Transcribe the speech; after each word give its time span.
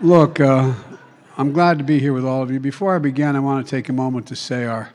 Look, 0.00 0.40
uh, 0.40 0.74
I'm 1.38 1.52
glad 1.52 1.78
to 1.78 1.84
be 1.84 2.00
here 2.00 2.12
with 2.12 2.24
all 2.24 2.42
of 2.42 2.50
you. 2.50 2.58
Before 2.58 2.96
I 2.96 2.98
begin, 2.98 3.36
I 3.36 3.38
want 3.38 3.64
to 3.64 3.70
take 3.70 3.88
a 3.88 3.92
moment 3.92 4.26
to 4.26 4.34
say 4.34 4.64
our, 4.64 4.90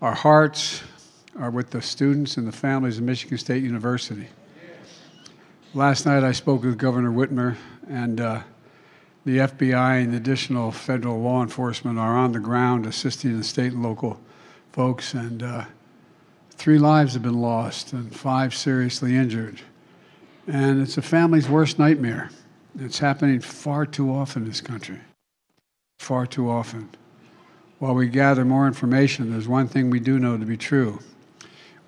our 0.00 0.14
hearts 0.14 0.82
are 1.38 1.50
with 1.50 1.68
the 1.68 1.82
students 1.82 2.38
and 2.38 2.48
the 2.48 2.52
families 2.52 2.96
of 2.96 3.04
Michigan 3.04 3.36
State 3.36 3.62
University. 3.62 4.28
Last 5.74 6.06
night 6.06 6.24
I 6.24 6.32
spoke 6.32 6.64
with 6.64 6.78
Governor 6.78 7.10
Whitmer, 7.10 7.56
and 7.90 8.22
uh, 8.22 8.40
the 9.26 9.36
FBI 9.36 10.02
and 10.02 10.14
additional 10.14 10.72
federal 10.72 11.20
law 11.20 11.42
enforcement 11.42 11.98
are 11.98 12.16
on 12.16 12.32
the 12.32 12.40
ground 12.40 12.86
assisting 12.86 13.36
the 13.36 13.44
state 13.44 13.74
and 13.74 13.82
local 13.82 14.18
folks, 14.72 15.12
and 15.12 15.42
uh, 15.42 15.66
three 16.52 16.78
lives 16.78 17.12
have 17.12 17.22
been 17.22 17.42
lost 17.42 17.92
and 17.92 18.16
five 18.16 18.54
seriously 18.54 19.14
injured. 19.14 19.60
And 20.46 20.80
it's 20.80 20.96
a 20.96 21.02
family's 21.02 21.50
worst 21.50 21.78
nightmare. 21.78 22.30
It's 22.78 22.98
happening 22.98 23.40
far 23.40 23.84
too 23.84 24.10
often 24.10 24.42
in 24.42 24.48
this 24.48 24.62
country. 24.62 24.98
Far 25.98 26.26
too 26.26 26.48
often. 26.48 26.88
While 27.78 27.94
we 27.94 28.08
gather 28.08 28.46
more 28.46 28.66
information, 28.66 29.30
there's 29.30 29.46
one 29.46 29.68
thing 29.68 29.90
we 29.90 30.00
do 30.00 30.18
know 30.18 30.38
to 30.38 30.46
be 30.46 30.56
true. 30.56 30.98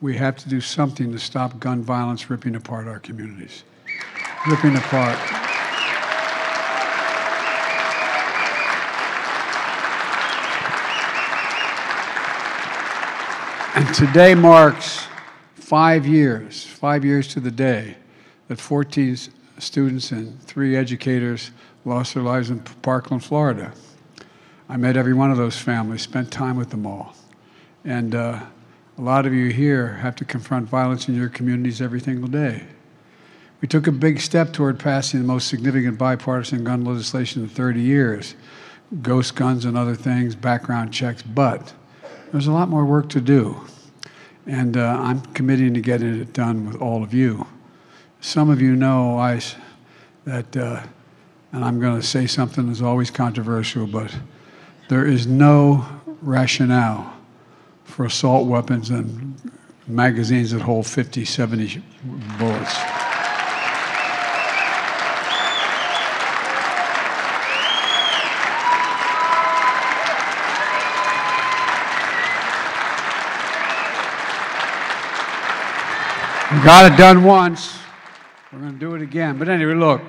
We 0.02 0.16
have 0.18 0.36
to 0.38 0.48
do 0.48 0.60
something 0.60 1.10
to 1.12 1.18
stop 1.18 1.58
gun 1.58 1.82
violence 1.82 2.28
ripping 2.28 2.54
apart 2.54 2.86
our 2.86 2.98
communities. 2.98 3.64
Ripping 4.46 4.76
apart. 4.76 5.18
And 13.76 13.94
today 13.94 14.34
marks 14.34 15.06
five 15.54 16.06
years, 16.06 16.64
five 16.66 17.04
years 17.04 17.26
to 17.28 17.40
the 17.40 17.50
day, 17.50 17.96
that 18.48 18.60
14 18.60 19.16
students 19.58 20.10
and 20.12 20.40
three 20.42 20.76
educators 20.76 21.50
lost 21.84 22.14
their 22.14 22.22
lives 22.22 22.50
in 22.50 22.60
Parkland, 22.60 23.24
Florida. 23.24 23.72
I 24.68 24.76
met 24.76 24.96
every 24.96 25.14
one 25.14 25.30
of 25.30 25.36
those 25.36 25.58
families, 25.58 26.02
spent 26.02 26.30
time 26.30 26.56
with 26.56 26.70
them 26.70 26.86
all. 26.86 27.14
And 27.84 28.14
uh, 28.14 28.40
a 28.96 29.02
lot 29.02 29.26
of 29.26 29.34
you 29.34 29.50
here 29.50 29.94
have 29.94 30.16
to 30.16 30.24
confront 30.24 30.68
violence 30.68 31.08
in 31.08 31.14
your 31.14 31.28
communities 31.28 31.82
every 31.82 32.00
single 32.00 32.28
day. 32.28 32.64
We 33.60 33.68
took 33.68 33.86
a 33.86 33.92
big 33.92 34.20
step 34.20 34.52
toward 34.52 34.78
passing 34.78 35.20
the 35.20 35.26
most 35.26 35.48
significant 35.48 35.98
bipartisan 35.98 36.64
gun 36.64 36.84
legislation 36.84 37.42
in 37.42 37.48
30 37.48 37.80
years 37.80 38.34
ghost 39.02 39.34
guns 39.34 39.64
and 39.64 39.76
other 39.76 39.94
things, 39.94 40.34
background 40.34 40.92
checks, 40.92 41.22
but 41.22 41.72
there's 42.30 42.46
a 42.46 42.52
lot 42.52 42.68
more 42.68 42.84
work 42.84 43.08
to 43.08 43.20
do. 43.20 43.60
And 44.46 44.76
uh, 44.76 44.98
I'm 45.00 45.20
committing 45.32 45.74
to 45.74 45.80
getting 45.80 46.20
it 46.20 46.32
done 46.32 46.66
with 46.66 46.80
all 46.80 47.02
of 47.02 47.14
you. 47.14 47.46
Some 48.24 48.48
of 48.48 48.58
you 48.62 48.74
know 48.74 49.18
I, 49.18 49.38
that, 50.24 50.56
uh, 50.56 50.82
and 51.52 51.62
I'm 51.62 51.78
going 51.78 52.00
to 52.00 52.06
say 52.06 52.26
something 52.26 52.68
that's 52.68 52.80
always 52.80 53.10
controversial, 53.10 53.86
but 53.86 54.16
there 54.88 55.06
is 55.06 55.26
no 55.26 55.86
rationale 56.22 57.18
for 57.84 58.06
assault 58.06 58.48
weapons 58.48 58.88
and 58.88 59.38
magazines 59.86 60.52
that 60.52 60.62
hold 60.62 60.86
50, 60.86 61.22
70 61.26 61.82
bullets. 62.38 62.74
Got 76.64 76.90
it 76.90 76.96
done 76.96 77.22
once. 77.22 77.83
We're 78.54 78.60
going 78.60 78.74
to 78.74 78.78
do 78.78 78.94
it 78.94 79.02
again. 79.02 79.36
But 79.36 79.48
anyway, 79.48 79.74
look. 79.74 80.00